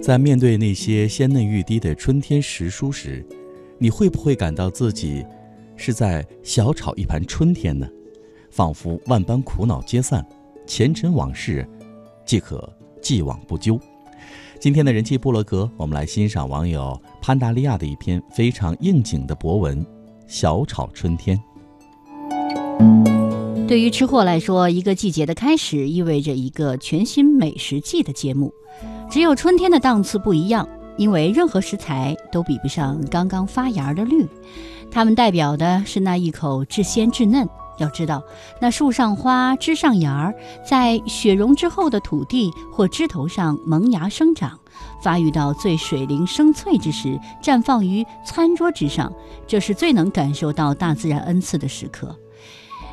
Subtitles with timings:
[0.00, 3.24] 在面对那些鲜嫩欲滴的春天时蔬时，
[3.78, 5.24] 你会不会感到自己
[5.76, 7.86] 是在小炒一盘春天呢？
[8.50, 10.26] 仿佛万般苦恼皆散，
[10.66, 11.68] 前尘往事
[12.24, 12.66] 即可
[13.00, 13.78] 既往不咎。
[14.58, 19.84] 今天的人气部落格，我们来欣赏网友潘达利亚的一篇非常应景的博文
[20.26, 21.36] 《小炒春天》。
[23.70, 28.52] 对于吃货来说，一个季节的开始意味着一个全新美食季的节目。
[29.08, 34.26] 只有春天的档次不一样，因为任何食材都比不上刚刚发芽的绿。
[34.90, 37.48] 它们代表的是那一口至鲜至嫩。
[37.78, 38.20] 要知道，
[38.60, 40.34] 那树上花枝上芽儿，
[40.68, 44.58] 在雪融之后的土地或枝头上萌芽生长，
[45.00, 49.12] 发育到最水灵生翠之时，绽放于餐桌之上，
[49.46, 52.18] 这是最能感受到大自然恩赐的时刻。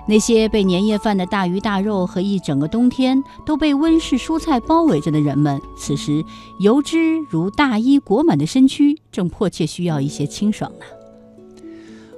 [0.09, 6.23] 那些被年夜饭的大鱼大肉和一整个冬天都被温室蔬菜包围着的人们，此时
[6.61, 10.85] 油脂如大衣裹满的身躯，正迫切需要一些清爽呢。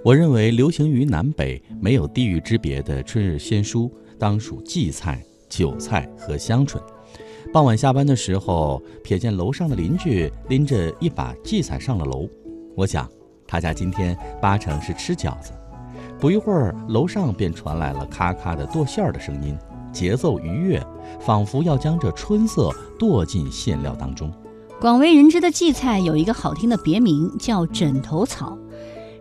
[0.06, 6.80] 我认为，流行于南北、没有地域之别的春日鲜蔬，当属荠菜、韭菜和香椿。
[7.52, 12.30] 傍晚下班的时候，瞥见楼上的邻居拎着一把荠菜上了楼，
[12.76, 13.10] 我想，
[13.48, 15.52] 他家今天八成是吃饺子。
[16.20, 19.58] 不一会儿，楼上便传来了咔咔的剁馅儿的声音，
[19.94, 20.86] 节奏愉悦，
[21.22, 24.30] 仿佛要将这春色剁进馅料当中。
[24.82, 28.58] 广为人知的荠菜有一个好听的别名，叫枕头草。《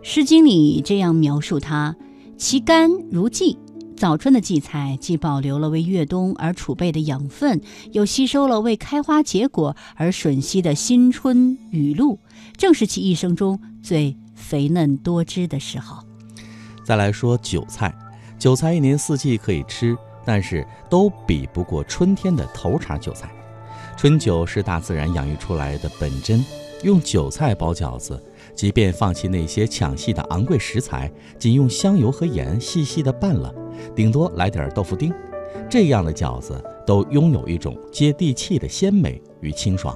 [0.01, 1.95] 诗经》里这样描述它：
[2.37, 3.57] 其甘如荠。
[3.95, 12.19] 早春的荠菜既保留了为越冬而储备的养分，又吸收了为开花结果而吮吸的新春雨露，
[12.55, 16.08] 正是其一生中最肥嫩多汁的时候。
[16.89, 17.93] 再来说韭菜，
[18.39, 19.95] 韭菜一年四季可以吃，
[20.25, 23.29] 但是都比不过春天的头茬韭菜。
[23.95, 26.43] 春韭是大自然养育出来的本真，
[26.81, 28.19] 用韭菜包饺子。
[28.55, 33.53] 即便放弃那些抢戏的昂贵食材，仅用香油和盐细细的拌了，
[33.95, 35.13] 顶多来点豆腐丁，
[35.69, 39.95] 这样的饺子都拥有一种接地气的鲜美与清爽，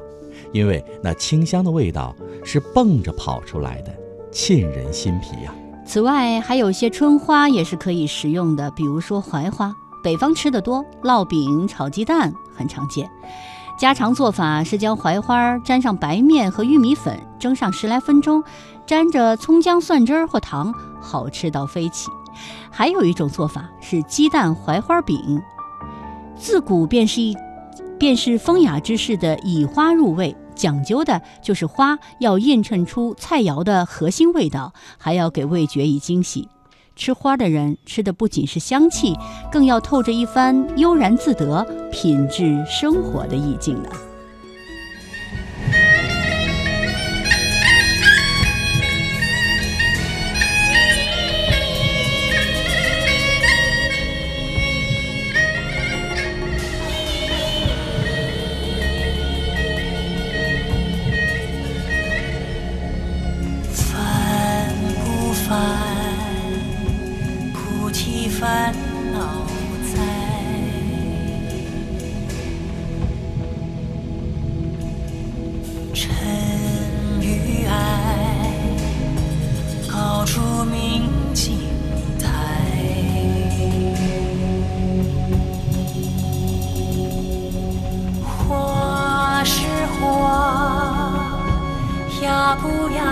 [0.51, 2.16] 因为那清香的味道
[2.46, 3.91] 是蹦着跑出来的，
[4.31, 5.56] 沁人心脾呀。
[5.85, 13.09] 此外，还有些春花也是可以食用的，比如说槐花，北方吃的多，烙饼、炒鸡蛋很常见。
[13.77, 18.43] 家常做法是将槐花沾上白面和玉米粉，蒸上十来分钟，
[18.85, 22.09] 沾着葱姜蒜汁儿或糖，好吃到飞起。
[22.72, 25.41] 还有一种做法是鸡蛋槐花饼，
[26.35, 27.35] 自古便是一
[27.99, 36.47] 便是风雅之士的以花入味，讲究的就是花要映衬出菜肴的核心味道，还要给味觉以惊喜。
[36.96, 39.18] 吃花的人吃的不仅是香气，
[39.52, 43.90] 更要透着一番悠然自得、品质生活的意境呢。
[92.56, 93.03] 不雅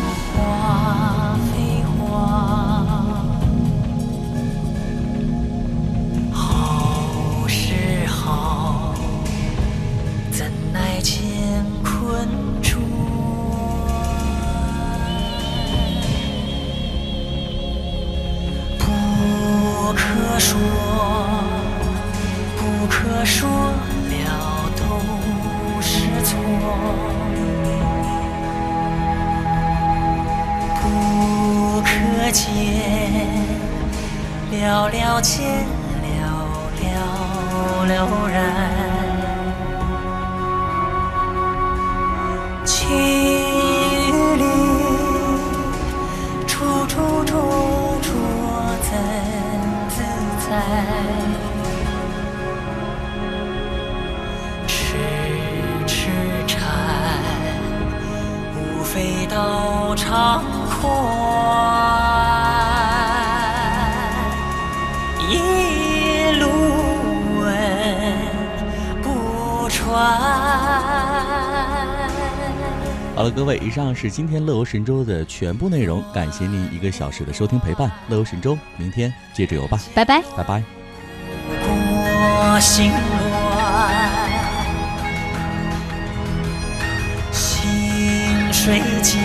[0.00, 1.92] 有花非花。
[6.32, 8.94] 好是好
[10.30, 12.28] 怎奈乾坤
[12.62, 12.80] 转
[18.78, 20.91] 不可说
[34.62, 35.42] 了了，见
[36.02, 36.06] 了
[36.62, 38.34] 了了然。
[42.64, 42.88] 情
[44.38, 44.44] 里
[46.46, 47.30] 处处处
[48.02, 48.08] 处
[48.82, 48.88] 怎
[49.90, 49.98] 自
[50.46, 50.48] 在？
[54.68, 54.74] 痴
[55.88, 55.98] 痴
[56.46, 56.60] 缠，
[58.54, 60.44] 无非道长
[60.80, 61.31] 宽。
[65.30, 66.48] 一路
[67.40, 67.46] 闻
[69.02, 69.92] 不传。
[73.14, 77.90] 好了，各位，以上是今天乐游神州的全部内容，感谢您一个小时的收听陪伴。
[78.08, 80.62] 乐游神州，明天接着游吧，拜拜，拜拜。
[81.60, 83.92] 过心乱，
[87.30, 89.20] 心水尽，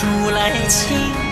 [0.00, 1.25] 如来亲。